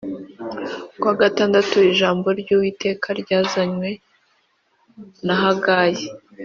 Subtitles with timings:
[0.99, 3.89] Kuwa gatandatu ijambo ry Uwiteka ryazanywe
[5.25, 6.05] na Hagayi